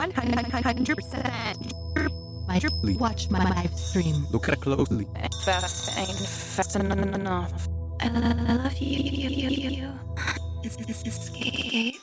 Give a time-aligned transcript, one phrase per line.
[0.00, 2.48] 100%.
[2.48, 2.58] My
[2.98, 4.26] watch my live stream.
[4.32, 5.06] Look at it closely.
[5.44, 7.68] Fast ain't fast enough.
[8.00, 8.96] I love you.
[8.96, 9.92] you, you, you, you.
[10.62, 11.96] This is escape.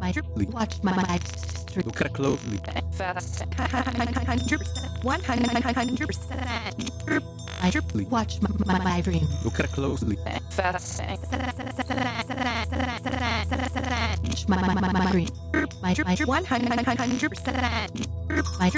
[0.00, 0.12] My
[0.52, 1.86] watch my live stream.
[1.86, 2.60] Look at it closely.
[2.92, 5.02] Fast 100%.
[5.02, 7.22] 100%.
[7.62, 7.70] My
[8.08, 9.26] watch my, my live stream.
[9.42, 10.16] Look at it closely.
[10.50, 11.20] fast ain't
[14.48, 15.28] My my my my stream.
[15.86, 18.08] My my 100%.
[18.58, 18.70] my my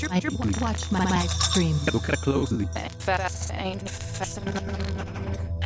[0.61, 1.75] watch my live stream.
[1.91, 2.69] Look at closely.
[2.99, 4.63] fast ain't fast enough.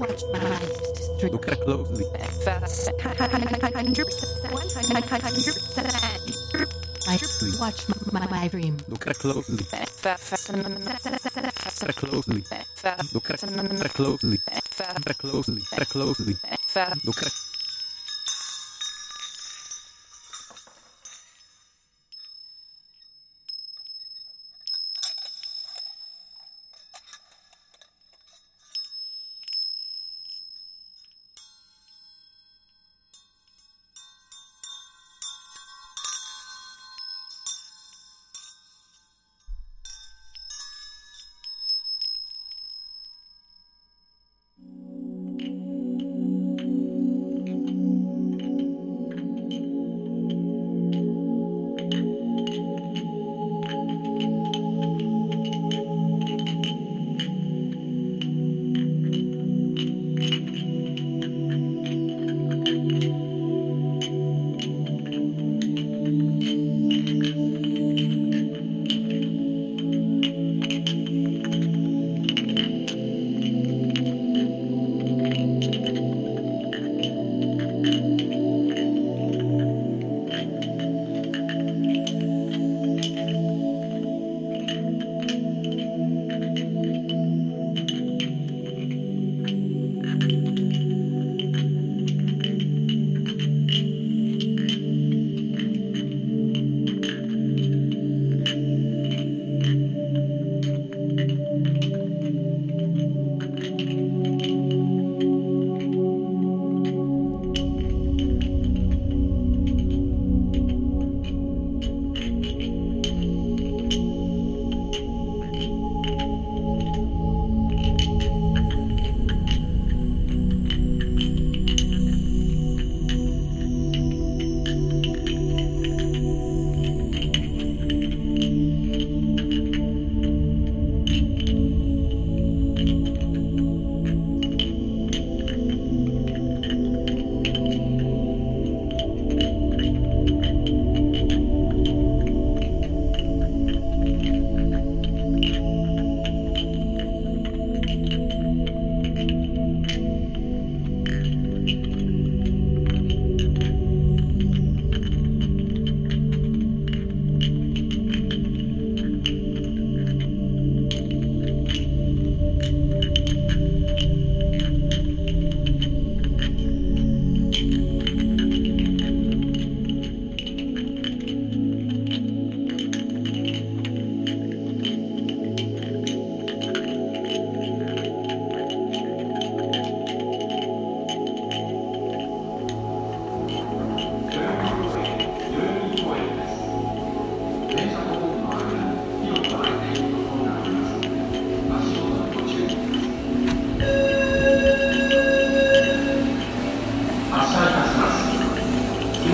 [0.00, 0.72] watch my live
[1.16, 1.32] stream.
[1.32, 2.04] Look at it closely.
[2.44, 4.92] Fast 100%.
[4.92, 5.00] My
[7.58, 8.76] watch my, my stream.
[8.88, 9.64] Look closely.
[11.94, 12.44] closely.
[13.12, 14.38] Look closely.
[15.18, 16.36] Closely.
[17.04, 17.53] Look closely.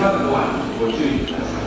[0.00, 1.59] 今のは